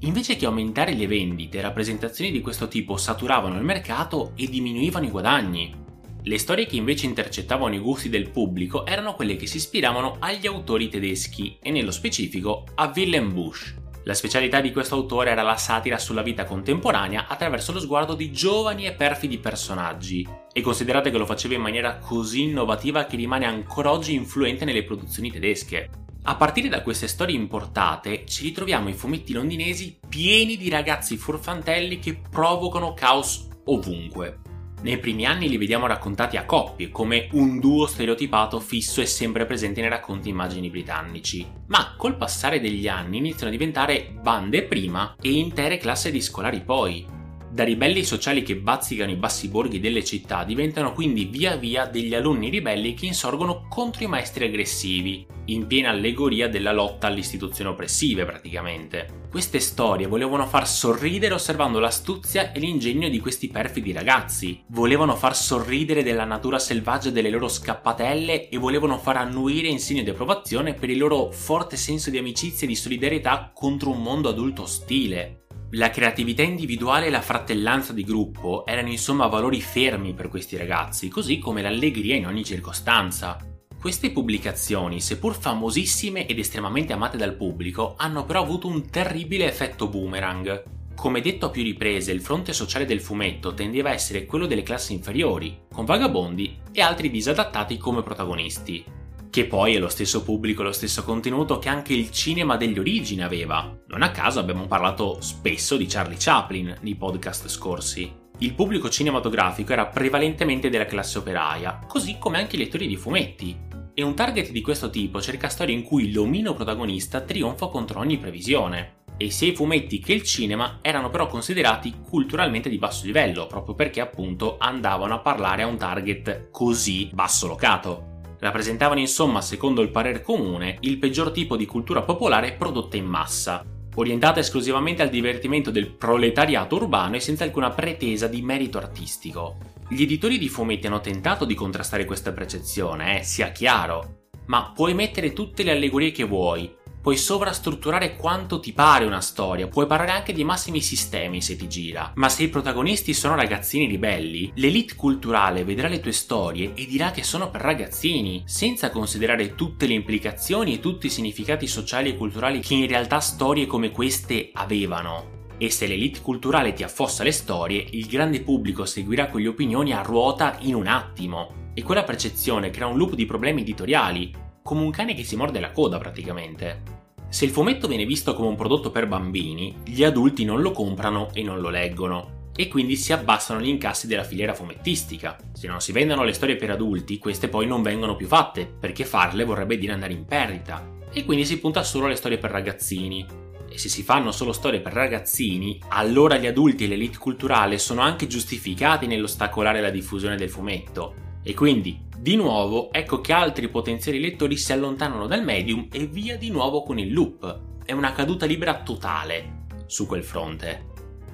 Invece 0.02 0.36
che 0.36 0.46
aumentare 0.46 0.94
le 0.94 1.06
vendite, 1.06 1.60
rappresentazioni 1.60 2.30
di 2.30 2.40
questo 2.40 2.68
tipo 2.68 2.96
saturavano 2.96 3.58
il 3.58 3.64
mercato 3.64 4.32
e 4.34 4.48
diminuivano 4.48 5.04
i 5.04 5.10
guadagni. 5.10 5.74
Le 6.22 6.38
storie 6.38 6.64
che 6.64 6.76
invece 6.76 7.04
intercettavano 7.04 7.74
i 7.74 7.78
gusti 7.78 8.08
del 8.08 8.30
pubblico 8.30 8.86
erano 8.86 9.14
quelle 9.14 9.36
che 9.36 9.46
si 9.46 9.58
ispiravano 9.58 10.16
agli 10.18 10.46
autori 10.46 10.88
tedeschi 10.88 11.58
e 11.60 11.70
nello 11.70 11.90
specifico 11.90 12.64
a 12.76 12.90
Willem 12.94 13.32
Busch. 13.32 13.74
La 14.04 14.14
specialità 14.14 14.62
di 14.62 14.72
questo 14.72 14.94
autore 14.94 15.30
era 15.30 15.42
la 15.42 15.56
satira 15.56 15.98
sulla 15.98 16.22
vita 16.22 16.44
contemporanea 16.44 17.26
attraverso 17.26 17.72
lo 17.72 17.80
sguardo 17.80 18.14
di 18.14 18.32
giovani 18.32 18.86
e 18.86 18.92
perfidi 18.92 19.36
personaggi, 19.36 20.26
e 20.50 20.62
considerate 20.62 21.10
che 21.10 21.18
lo 21.18 21.26
faceva 21.26 21.54
in 21.54 21.60
maniera 21.60 21.98
così 21.98 22.44
innovativa 22.44 23.04
che 23.04 23.16
rimane 23.16 23.44
ancora 23.44 23.92
oggi 23.92 24.14
influente 24.14 24.64
nelle 24.64 24.84
produzioni 24.84 25.30
tedesche. 25.30 25.90
A 26.22 26.36
partire 26.36 26.68
da 26.68 26.82
queste 26.82 27.08
storie 27.08 27.34
importate, 27.34 28.24
ci 28.26 28.42
ritroviamo 28.42 28.90
i 28.90 28.94
fumetti 28.94 29.32
londinesi 29.32 29.98
pieni 30.06 30.58
di 30.58 30.68
ragazzi 30.68 31.16
furfantelli 31.16 31.98
che 31.98 32.20
provocano 32.30 32.92
caos 32.92 33.48
ovunque. 33.64 34.40
Nei 34.82 34.98
primi 34.98 35.24
anni 35.24 35.48
li 35.48 35.56
vediamo 35.56 35.86
raccontati 35.86 36.36
a 36.36 36.44
coppie, 36.44 36.90
come 36.90 37.28
un 37.32 37.58
duo 37.58 37.86
stereotipato 37.86 38.60
fisso 38.60 39.00
e 39.00 39.06
sempre 39.06 39.46
presente 39.46 39.80
nei 39.80 39.90
racconti 39.90 40.28
immagini 40.28 40.70
britannici. 40.70 41.46
Ma 41.68 41.94
col 41.96 42.16
passare 42.16 42.60
degli 42.60 42.88
anni 42.88 43.18
iniziano 43.18 43.48
a 43.48 43.56
diventare 43.56 44.14
bande 44.22 44.62
prima 44.62 45.16
e 45.20 45.32
intere 45.32 45.78
classi 45.78 46.10
di 46.10 46.20
scolari 46.20 46.60
poi. 46.60 47.19
Da 47.52 47.64
ribelli 47.64 48.04
sociali 48.04 48.44
che 48.44 48.54
bazzicano 48.54 49.10
i 49.10 49.16
bassi 49.16 49.48
borghi 49.48 49.80
delle 49.80 50.04
città 50.04 50.44
diventano 50.44 50.92
quindi 50.92 51.24
via 51.24 51.56
via 51.56 51.84
degli 51.84 52.14
alunni 52.14 52.48
ribelli 52.48 52.94
che 52.94 53.06
insorgono 53.06 53.66
contro 53.68 54.04
i 54.04 54.06
maestri 54.06 54.44
aggressivi, 54.44 55.26
in 55.46 55.66
piena 55.66 55.90
allegoria 55.90 56.48
della 56.48 56.70
lotta 56.70 57.08
alle 57.08 57.18
istituzioni 57.18 57.70
oppressive 57.70 58.24
praticamente. 58.24 59.26
Queste 59.28 59.58
storie 59.58 60.06
volevano 60.06 60.46
far 60.46 60.68
sorridere 60.68 61.34
osservando 61.34 61.80
l'astuzia 61.80 62.52
e 62.52 62.60
l'ingegno 62.60 63.08
di 63.08 63.18
questi 63.18 63.48
perfidi 63.48 63.90
ragazzi, 63.90 64.62
volevano 64.68 65.16
far 65.16 65.36
sorridere 65.36 66.04
della 66.04 66.24
natura 66.24 66.60
selvaggia 66.60 67.10
delle 67.10 67.30
loro 67.30 67.48
scappatelle 67.48 68.48
e 68.48 68.58
volevano 68.58 68.96
far 68.96 69.16
annuire 69.16 69.66
in 69.66 69.80
segno 69.80 70.04
di 70.04 70.10
approvazione 70.10 70.74
per 70.74 70.88
il 70.88 70.98
loro 70.98 71.32
forte 71.32 71.76
senso 71.76 72.10
di 72.10 72.18
amicizia 72.18 72.64
e 72.64 72.70
di 72.70 72.76
solidarietà 72.76 73.50
contro 73.52 73.90
un 73.90 74.00
mondo 74.00 74.28
adulto 74.28 74.62
ostile. 74.62 75.39
La 75.74 75.90
creatività 75.90 76.42
individuale 76.42 77.06
e 77.06 77.10
la 77.10 77.20
fratellanza 77.20 77.92
di 77.92 78.02
gruppo 78.02 78.66
erano 78.66 78.88
insomma 78.88 79.28
valori 79.28 79.60
fermi 79.60 80.14
per 80.14 80.28
questi 80.28 80.56
ragazzi, 80.56 81.08
così 81.08 81.38
come 81.38 81.62
l'allegria 81.62 82.16
in 82.16 82.26
ogni 82.26 82.44
circostanza. 82.44 83.38
Queste 83.80 84.10
pubblicazioni, 84.10 85.00
seppur 85.00 85.36
famosissime 85.36 86.26
ed 86.26 86.40
estremamente 86.40 86.92
amate 86.92 87.16
dal 87.16 87.36
pubblico, 87.36 87.94
hanno 87.96 88.24
però 88.24 88.42
avuto 88.42 88.66
un 88.66 88.90
terribile 88.90 89.46
effetto 89.46 89.86
boomerang. 89.86 90.64
Come 90.96 91.20
detto 91.20 91.46
a 91.46 91.50
più 91.50 91.62
riprese, 91.62 92.10
il 92.10 92.20
fronte 92.20 92.52
sociale 92.52 92.84
del 92.84 93.00
fumetto 93.00 93.54
tendeva 93.54 93.90
a 93.90 93.94
essere 93.94 94.26
quello 94.26 94.46
delle 94.46 94.64
classi 94.64 94.92
inferiori, 94.92 95.66
con 95.72 95.84
vagabondi 95.84 96.58
e 96.72 96.80
altri 96.80 97.10
disadattati 97.10 97.78
come 97.78 98.02
protagonisti 98.02 98.98
che 99.30 99.46
poi 99.46 99.76
è 99.76 99.78
lo 99.78 99.88
stesso 99.88 100.24
pubblico, 100.24 100.64
lo 100.64 100.72
stesso 100.72 101.04
contenuto 101.04 101.60
che 101.60 101.68
anche 101.68 101.92
il 101.92 102.10
cinema 102.10 102.56
degli 102.56 102.78
origini 102.78 103.22
aveva. 103.22 103.78
Non 103.86 104.02
a 104.02 104.10
caso 104.10 104.40
abbiamo 104.40 104.66
parlato 104.66 105.20
spesso 105.20 105.76
di 105.76 105.86
Charlie 105.86 106.16
Chaplin 106.18 106.76
nei 106.80 106.96
podcast 106.96 107.46
scorsi. 107.46 108.12
Il 108.38 108.54
pubblico 108.54 108.88
cinematografico 108.88 109.72
era 109.72 109.86
prevalentemente 109.86 110.68
della 110.68 110.84
classe 110.84 111.18
operaia, 111.18 111.78
così 111.86 112.16
come 112.18 112.38
anche 112.38 112.56
i 112.56 112.58
lettori 112.58 112.88
di 112.88 112.96
fumetti. 112.96 113.56
E 113.94 114.02
un 114.02 114.14
target 114.14 114.50
di 114.50 114.62
questo 114.62 114.90
tipo 114.90 115.20
cerca 115.20 115.48
storie 115.48 115.74
in 115.74 115.84
cui 115.84 116.10
l'omino 116.10 116.54
protagonista 116.54 117.20
trionfa 117.20 117.68
contro 117.68 118.00
ogni 118.00 118.18
previsione. 118.18 118.98
E 119.16 119.30
sia 119.30 119.48
i 119.48 119.54
fumetti 119.54 120.00
che 120.00 120.14
il 120.14 120.22
cinema 120.22 120.78
erano 120.80 121.10
però 121.10 121.26
considerati 121.26 121.94
culturalmente 122.02 122.70
di 122.70 122.78
basso 122.78 123.04
livello, 123.04 123.46
proprio 123.46 123.74
perché 123.74 124.00
appunto 124.00 124.56
andavano 124.58 125.14
a 125.14 125.18
parlare 125.20 125.62
a 125.62 125.66
un 125.66 125.76
target 125.76 126.48
così 126.50 127.10
basso 127.12 127.46
locato 127.46 128.09
rappresentavano 128.40 129.00
insomma, 129.00 129.40
secondo 129.40 129.82
il 129.82 129.90
parere 129.90 130.22
comune, 130.22 130.78
il 130.80 130.98
peggior 130.98 131.30
tipo 131.30 131.56
di 131.56 131.66
cultura 131.66 132.02
popolare 132.02 132.52
prodotta 132.52 132.96
in 132.96 133.06
massa, 133.06 133.64
orientata 133.94 134.40
esclusivamente 134.40 135.02
al 135.02 135.10
divertimento 135.10 135.70
del 135.70 135.90
proletariato 135.90 136.76
urbano 136.76 137.16
e 137.16 137.20
senza 137.20 137.44
alcuna 137.44 137.70
pretesa 137.70 138.26
di 138.26 138.42
merito 138.42 138.78
artistico. 138.78 139.56
Gli 139.88 140.02
editori 140.02 140.38
di 140.38 140.48
fumetti 140.48 140.86
hanno 140.86 141.00
tentato 141.00 141.44
di 141.44 141.54
contrastare 141.54 142.04
questa 142.04 142.32
percezione, 142.32 143.20
eh, 143.20 143.22
sia 143.22 143.50
chiaro, 143.50 144.26
ma 144.46 144.72
puoi 144.74 144.94
mettere 144.94 145.32
tutte 145.32 145.62
le 145.62 145.72
allegorie 145.72 146.12
che 146.12 146.24
vuoi, 146.24 146.72
Puoi 147.02 147.16
sovrastrutturare 147.16 148.14
quanto 148.14 148.60
ti 148.60 148.74
pare 148.74 149.06
una 149.06 149.22
storia, 149.22 149.68
puoi 149.68 149.86
parlare 149.86 150.10
anche 150.10 150.34
di 150.34 150.44
massimi 150.44 150.82
sistemi 150.82 151.40
se 151.40 151.56
ti 151.56 151.66
gira, 151.66 152.12
ma 152.16 152.28
se 152.28 152.42
i 152.42 152.50
protagonisti 152.50 153.14
sono 153.14 153.36
ragazzini 153.36 153.86
ribelli, 153.86 154.52
l'elite 154.56 154.96
culturale 154.96 155.64
vedrà 155.64 155.88
le 155.88 156.00
tue 156.00 156.12
storie 156.12 156.72
e 156.74 156.84
dirà 156.84 157.10
che 157.10 157.22
sono 157.22 157.48
per 157.48 157.62
ragazzini, 157.62 158.42
senza 158.44 158.90
considerare 158.90 159.54
tutte 159.54 159.86
le 159.86 159.94
implicazioni 159.94 160.74
e 160.74 160.80
tutti 160.80 161.06
i 161.06 161.10
significati 161.10 161.66
sociali 161.66 162.10
e 162.10 162.16
culturali 162.16 162.60
che 162.60 162.74
in 162.74 162.86
realtà 162.86 163.18
storie 163.20 163.66
come 163.66 163.92
queste 163.92 164.50
avevano. 164.52 165.38
E 165.56 165.70
se 165.70 165.86
l'elite 165.86 166.20
culturale 166.20 166.74
ti 166.74 166.82
affossa 166.82 167.22
le 167.22 167.32
storie, 167.32 167.82
il 167.92 168.08
grande 168.08 168.42
pubblico 168.42 168.84
seguirà 168.84 169.28
quelle 169.28 169.48
opinioni 169.48 169.94
a 169.94 170.02
ruota 170.02 170.58
in 170.60 170.74
un 170.74 170.86
attimo. 170.86 171.70
E 171.72 171.82
quella 171.82 172.04
percezione 172.04 172.68
crea 172.68 172.88
un 172.88 172.98
loop 172.98 173.14
di 173.14 173.24
problemi 173.24 173.62
editoriali, 173.62 174.48
come 174.62 174.82
un 174.82 174.90
cane 174.90 175.14
che 175.14 175.24
si 175.24 175.36
morde 175.36 175.60
la 175.60 175.72
coda 175.72 175.98
praticamente. 175.98 176.98
Se 177.28 177.44
il 177.44 177.50
fumetto 177.50 177.86
viene 177.86 178.04
visto 178.04 178.34
come 178.34 178.48
un 178.48 178.56
prodotto 178.56 178.90
per 178.90 179.06
bambini, 179.06 179.76
gli 179.84 180.02
adulti 180.02 180.44
non 180.44 180.60
lo 180.60 180.72
comprano 180.72 181.30
e 181.32 181.42
non 181.42 181.60
lo 181.60 181.68
leggono, 181.68 182.48
e 182.56 182.68
quindi 182.68 182.96
si 182.96 183.12
abbassano 183.12 183.60
gli 183.60 183.68
incassi 183.68 184.06
della 184.06 184.24
filiera 184.24 184.52
fumettistica. 184.52 185.36
Se 185.52 185.68
non 185.68 185.80
si 185.80 185.92
vendono 185.92 186.24
le 186.24 186.32
storie 186.32 186.56
per 186.56 186.70
adulti, 186.70 187.18
queste 187.18 187.48
poi 187.48 187.66
non 187.66 187.82
vengono 187.82 188.16
più 188.16 188.26
fatte, 188.26 188.66
perché 188.66 189.04
farle 189.04 189.44
vorrebbe 189.44 189.78
dire 189.78 189.92
andare 189.92 190.12
in 190.12 190.24
perdita, 190.24 190.86
e 191.12 191.24
quindi 191.24 191.44
si 191.44 191.58
punta 191.58 191.82
solo 191.82 192.06
alle 192.06 192.16
storie 192.16 192.38
per 192.38 192.50
ragazzini. 192.50 193.24
E 193.72 193.78
se 193.78 193.88
si 193.88 194.02
fanno 194.02 194.32
solo 194.32 194.52
storie 194.52 194.80
per 194.80 194.92
ragazzini, 194.92 195.80
allora 195.88 196.36
gli 196.36 196.48
adulti 196.48 196.84
e 196.84 196.86
l'elite 196.88 197.18
culturale 197.18 197.78
sono 197.78 198.00
anche 198.00 198.26
giustificati 198.26 199.06
nell'ostacolare 199.06 199.80
la 199.80 199.90
diffusione 199.90 200.36
del 200.36 200.50
fumetto, 200.50 201.14
e 201.44 201.54
quindi 201.54 202.08
di 202.20 202.36
nuovo, 202.36 202.92
ecco 202.92 203.22
che 203.22 203.32
altri 203.32 203.70
potenziali 203.70 204.20
lettori 204.20 204.58
si 204.58 204.74
allontanano 204.74 205.26
dal 205.26 205.42
medium 205.42 205.88
e 205.90 206.06
via 206.06 206.36
di 206.36 206.50
nuovo 206.50 206.82
con 206.82 206.98
il 206.98 207.14
loop. 207.14 207.60
È 207.82 207.92
una 207.92 208.12
caduta 208.12 208.44
libera 208.44 208.82
totale 208.82 209.64
su 209.86 210.06
quel 210.06 210.22
fronte. 210.22 210.88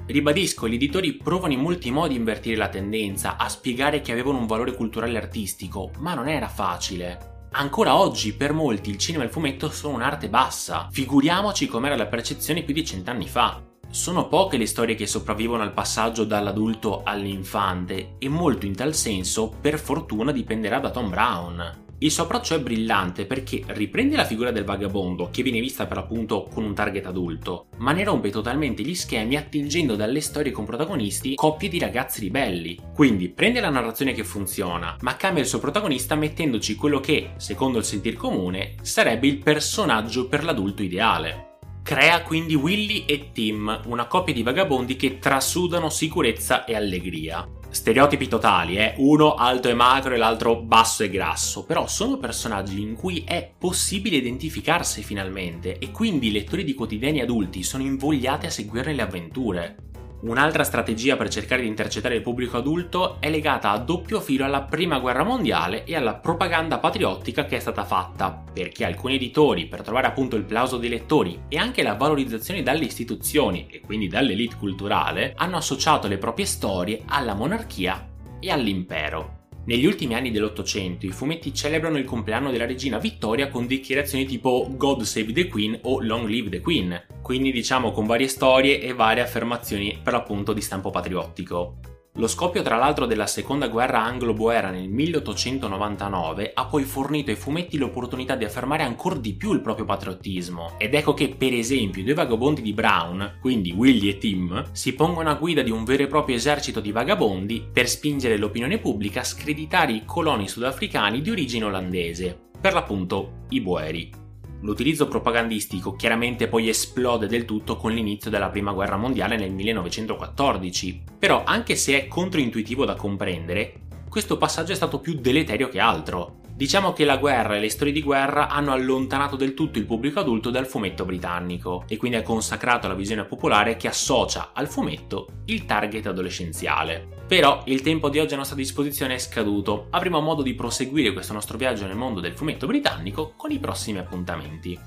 Ribadisco, 0.07 0.69
gli 0.69 0.75
editori 0.75 1.15
provano 1.15 1.55
in 1.55 1.59
molti 1.59 1.91
modi 1.91 2.15
a 2.15 2.19
invertire 2.19 2.55
la 2.55 2.69
tendenza, 2.69 3.37
a 3.37 3.49
spiegare 3.49 4.01
che 4.01 4.13
avevano 4.13 4.39
un 4.39 4.47
valore 4.47 4.75
culturale 4.75 5.17
artistico, 5.19 5.91
ma 5.99 6.15
non 6.15 6.29
era 6.29 6.47
facile. 6.47 7.49
Ancora 7.51 7.97
oggi 7.97 8.35
per 8.35 8.53
molti 8.53 8.91
il 8.91 8.99
cinema 8.99 9.25
e 9.25 9.27
il 9.27 9.33
fumetto 9.33 9.69
sono 9.71 9.97
un'arte 9.97 10.29
bassa, 10.29 10.87
figuriamoci 10.93 11.67
com'era 11.67 11.97
la 11.97 12.07
percezione 12.07 12.63
più 12.63 12.73
di 12.73 12.85
cent'anni 12.85 13.27
fa. 13.27 13.61
Sono 13.97 14.29
poche 14.29 14.59
le 14.59 14.67
storie 14.67 14.95
che 14.95 15.07
sopravvivono 15.07 15.63
al 15.63 15.73
passaggio 15.73 16.25
dall'adulto 16.25 17.01
all'infante 17.03 18.17
e 18.19 18.29
molto 18.29 18.67
in 18.67 18.77
tal 18.77 18.95
senso, 18.95 19.51
per 19.59 19.79
fortuna, 19.79 20.33
dipenderà 20.33 20.81
da 20.81 20.91
Tom 20.91 21.09
Brown. 21.09 21.85
Il 22.01 22.11
suo 22.11 22.25
approccio 22.25 22.55
è 22.55 22.61
brillante 22.61 23.25
perché 23.25 23.63
riprende 23.69 24.15
la 24.17 24.27
figura 24.27 24.51
del 24.51 24.65
vagabondo, 24.65 25.31
che 25.33 25.43
viene 25.43 25.61
vista 25.61 25.87
per 25.87 25.97
appunto 25.97 26.47
con 26.53 26.63
un 26.63 26.75
target 26.75 27.07
adulto, 27.07 27.69
ma 27.79 27.93
ne 27.93 28.05
rompe 28.05 28.29
totalmente 28.29 28.83
gli 28.83 28.95
schemi 28.95 29.35
attingendo 29.35 29.97
dalle 29.97 30.21
storie 30.21 30.53
con 30.53 30.67
protagonisti 30.67 31.35
coppie 31.35 31.71
di 31.71 31.79
ragazzi 31.79 32.21
ribelli. 32.21 32.79
Quindi 32.93 33.31
prende 33.31 33.61
la 33.61 33.71
narrazione 33.71 34.13
che 34.13 34.25
funziona, 34.25 34.95
ma 35.01 35.17
cambia 35.17 35.43
il 35.43 35.49
suo 35.49 35.59
protagonista 35.59 36.17
mettendoci 36.17 36.75
quello 36.75 37.01
che, 37.01 37.31
secondo 37.39 37.79
il 37.79 37.85
sentir 37.85 38.17
comune, 38.17 38.75
sarebbe 38.83 39.27
il 39.27 39.39
personaggio 39.39 40.29
per 40.29 40.45
l'adulto 40.45 40.83
ideale. 40.83 41.46
Crea 41.87 42.23
quindi 42.23 42.57
Willy 42.57 43.05
e 43.07 43.31
Tim, 43.33 43.83
una 43.85 44.07
coppia 44.07 44.35
di 44.35 44.43
vagabondi 44.43 44.97
che 44.97 45.21
trasudano 45.21 45.89
sicurezza 45.89 46.65
e 46.65 46.75
allegria. 46.75 47.49
Stereotipi 47.71 48.27
totali, 48.27 48.77
eh? 48.77 48.95
uno 48.97 49.35
alto 49.35 49.69
e 49.69 49.75
magro 49.75 50.13
e 50.13 50.17
l'altro 50.17 50.57
basso 50.57 51.05
e 51.05 51.09
grasso, 51.09 51.65
però 51.65 51.87
sono 51.87 52.17
personaggi 52.17 52.81
in 52.81 52.97
cui 52.97 53.23
è 53.25 53.53
possibile 53.57 54.17
identificarsi 54.17 55.05
finalmente 55.05 55.79
e 55.79 55.93
quindi 55.93 56.27
i 56.27 56.33
lettori 56.33 56.65
di 56.65 56.75
quotidiani 56.75 57.21
adulti 57.21 57.63
sono 57.63 57.85
invogliati 57.85 58.47
a 58.47 58.51
seguirne 58.51 58.93
le 58.93 59.03
avventure. 59.03 59.77
Un'altra 60.19 60.65
strategia 60.65 61.17
per 61.17 61.29
cercare 61.29 61.63
di 61.63 61.69
intercettare 61.69 62.17
il 62.17 62.23
pubblico 62.23 62.57
adulto 62.57 63.19
è 63.21 63.29
legata 63.29 63.71
a 63.71 63.79
doppio 63.79 64.21
filo 64.21 64.45
alla 64.45 64.63
prima 64.63 64.99
guerra 64.99 65.25
mondiale 65.25 65.85
e 65.85 65.95
alla 65.95 66.15
propaganda 66.15 66.79
patriottica 66.79 67.45
che 67.45 67.57
è 67.57 67.61
stata 67.61 67.85
fatta, 67.85 68.45
perché 68.53 68.87
alcuni 68.87 69.17
editori, 69.17 69.67
per 69.67 69.83
trovare 69.83 70.07
appunto 70.07 70.37
il 70.37 70.45
plauso 70.45 70.79
dei 70.79 70.89
lettori 70.89 71.43
e 71.49 71.59
anche 71.59 71.83
la 71.83 71.95
valorizzazione 71.95 72.63
dalle 72.63 72.85
istituzioni 72.85 73.67
e 73.71 73.81
quindi 73.81 74.09
dall'elite 74.09 74.57
culturale, 74.57 75.35
hanno 75.37 75.59
associato 75.59 76.09
le 76.09 76.17
proprie 76.19 76.47
storie 76.47 77.03
alla 77.07 77.35
monarchia 77.35 78.09
e 78.41 78.51
all'impero. 78.51 79.36
Negli 79.67 79.85
ultimi 79.85 80.15
anni 80.15 80.31
dell'Ottocento 80.31 81.07
i 81.07 81.11
fumetti 81.11 81.53
celebrano 81.53 81.99
il 81.99 82.05
compleanno 82.05 82.53
della 82.53 82.67
regina 82.67 82.99
Vittoria 82.99 83.49
con 83.49 83.67
dichiarazioni 83.67 84.25
tipo 84.25 84.69
God 84.71 85.03
Save 85.03 85.33
the 85.33 85.49
Queen 85.49 85.77
o 85.83 86.01
Long 86.01 86.29
Live 86.29 86.51
the 86.51 86.61
Queen, 86.61 87.03
quindi 87.21 87.51
diciamo 87.51 87.91
con 87.91 88.07
varie 88.07 88.29
storie 88.29 88.81
e 88.81 88.93
varie 88.93 89.25
affermazioni 89.25 89.99
per 90.01 90.13
l'appunto 90.13 90.53
di 90.53 90.61
stampo 90.61 90.91
patriottico. 90.91 91.96
Lo 92.19 92.29
scoppio 92.29 92.63
tra 92.63 92.77
l'altro 92.77 93.05
della 93.05 93.27
seconda 93.27 93.69
guerra 93.69 94.03
anglo-boera 94.03 94.71
nel 94.71 94.89
1899 94.89 96.53
ha 96.55 96.65
poi 96.65 96.85
fornito 96.85 97.31
ai 97.31 97.37
fumetti 97.37 97.77
l'opportunità 97.77 98.37
di 98.37 98.47
affermare 98.47 98.85
ancora 98.85 99.17
di 99.17 99.35
più 99.35 99.53
il 99.53 99.61
proprio 99.61 99.85
patriottismo. 99.85 100.77
Ed 100.79 100.95
ecco 100.95 101.13
che 101.13 101.29
per 101.37 101.53
esempio 101.53 102.01
i 102.01 102.05
due 102.05 102.15
vagabondi 102.15 102.63
di 102.63 102.73
Brown, 102.73 103.37
quindi 103.39 103.71
Willy 103.71 104.09
e 104.09 104.17
Tim, 104.17 104.65
si 104.73 104.95
pongono 104.95 105.29
a 105.29 105.35
guida 105.35 105.61
di 105.61 105.71
un 105.71 105.85
vero 105.85 106.05
e 106.05 106.07
proprio 106.07 106.37
esercito 106.37 106.81
di 106.81 106.91
vagabondi 106.91 107.63
per 107.71 107.87
spingere 107.87 108.39
l'opinione 108.39 108.79
pubblica 108.79 109.21
a 109.21 109.25
screditare 109.25 109.93
i 109.93 110.05
coloni 110.07 110.49
sudafricani 110.49 111.21
di 111.21 111.31
origine 111.31 111.67
olandese, 111.67 112.49
per 112.59 112.73
l'appunto 112.73 113.45
i 113.51 113.61
boeri. 113.61 114.25
L'utilizzo 114.67 115.07
propagandistico 115.07 115.95
chiaramente 115.95 116.49
poi 116.49 116.69
esplode 116.69 117.29
del 117.29 117.45
tutto 117.45 117.77
con 117.77 117.93
l'inizio 117.93 118.31
della 118.31 118.49
Prima 118.49 118.73
Guerra 118.73 118.97
Mondiale 118.97 119.37
nel 119.37 119.53
1914, 119.53 121.05
però 121.21 121.45
anche 121.45 121.77
se 121.77 121.97
è 121.97 122.09
controintuitivo 122.09 122.85
da 122.85 122.97
comprendere, 122.97 123.83
questo 124.09 124.37
passaggio 124.37 124.73
è 124.73 124.75
stato 124.75 124.99
più 124.99 125.21
deleterio 125.21 125.69
che 125.69 125.79
altro. 125.79 126.41
Diciamo 126.53 126.93
che 126.93 127.05
la 127.05 127.19
guerra 127.19 127.55
e 127.55 127.61
le 127.61 127.69
storie 127.69 127.93
di 127.93 128.03
guerra 128.03 128.49
hanno 128.49 128.73
allontanato 128.73 129.37
del 129.37 129.55
tutto 129.55 129.79
il 129.79 129.87
pubblico 129.87 130.19
adulto 130.19 130.51
dal 130.51 130.67
fumetto 130.67 131.05
britannico 131.05 131.85
e 131.87 131.97
quindi 131.97 132.17
ha 132.17 132.23
consacrato 132.23 132.89
la 132.89 132.95
visione 132.95 133.25
popolare 133.25 133.77
che 133.77 133.87
associa 133.87 134.51
al 134.53 134.67
fumetto 134.67 135.29
il 135.45 135.65
target 135.65 136.07
adolescenziale. 136.07 137.16
Però 137.27 137.65
il 137.67 137.83
tempo 137.83 138.09
di 138.09 138.21
oggi 138.21 138.35
a 138.35 138.37
nostra 138.37 138.55
disposizione 138.55 139.15
è 139.15 139.19
scaduto, 139.19 139.89
avremo 139.91 140.21
modo 140.21 140.43
di 140.43 140.55
proseguire 140.55 141.13
questo 141.13 141.33
nostro 141.33 141.59
viaggio 141.59 141.85
nel 141.85 141.97
mondo 141.97 142.21
del 142.21 142.35
fumetto 142.35 142.69
britannico 142.69 143.33
con 143.37 143.51
i 143.51 143.59
prossimi 143.59 143.99
appuntamenti. 143.99 144.79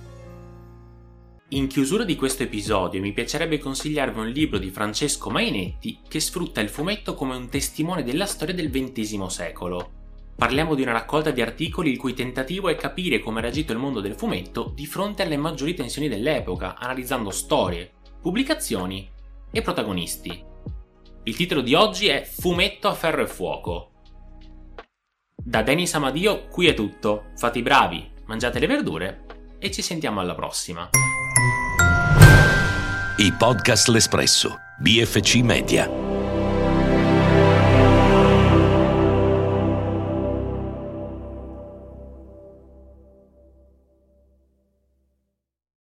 In 1.50 1.67
chiusura 1.67 2.05
di 2.05 2.15
questo 2.15 2.43
episodio 2.43 3.01
mi 3.01 3.12
piacerebbe 3.12 3.58
consigliarvi 3.58 4.19
un 4.19 4.29
libro 4.29 4.58
di 4.58 4.69
Francesco 4.69 5.29
Mainetti 5.29 6.00
che 6.08 6.22
sfrutta 6.22 6.62
il 6.62 6.69
fumetto 6.69 7.13
come 7.13 7.36
un 7.36 7.50
testimone 7.50 8.03
della 8.03 8.25
storia 8.25 8.53
del 8.53 8.69
XX 8.69 9.25
secolo. 9.25 9.91
Parliamo 10.36 10.75
di 10.75 10.84
una 10.84 10.93
raccolta 10.93 11.31
di 11.31 11.41
articoli 11.41 11.91
il 11.91 11.98
cui 11.98 12.13
tentativo 12.13 12.69
è 12.69 12.75
capire 12.75 13.19
come 13.19 13.39
ha 13.39 13.41
reagito 13.41 13.74
il 13.74 13.79
mondo 13.79 14.00
del 14.00 14.15
fumetto 14.15 14.72
di 14.74 14.86
fronte 14.86 15.24
alle 15.24 15.36
maggiori 15.36 15.74
tensioni 15.74 16.08
dell'epoca, 16.08 16.77
analizzando 16.77 17.31
storie, 17.31 17.91
pubblicazioni 18.22 19.10
e 19.51 19.62
protagonisti. 19.62 20.49
Il 21.29 21.36
titolo 21.36 21.62
di 21.62 21.75
oggi 21.75 22.07
è 22.07 22.27
Fumetto 22.27 22.88
a 22.88 22.95
ferro 22.95 23.21
e 23.21 23.27
fuoco. 23.27 23.91
Da 25.36 25.62
Denis 25.62 25.93
Amadio 25.93 26.48
qui 26.48 26.65
è 26.65 26.74
tutto, 26.74 27.25
fate 27.38 27.59
i 27.59 27.62
bravi, 27.62 28.03
mangiate 28.25 28.57
le 28.57 28.65
verdure 28.65 29.25
e 29.59 29.69
ci 29.69 29.83
sentiamo 29.83 30.21
alla 30.21 30.33
prossima. 30.33 30.89
I 33.17 33.33
podcast 33.38 33.89
L'Espresso, 33.89 34.57
BFC 34.79 35.36
Media. 35.43 36.08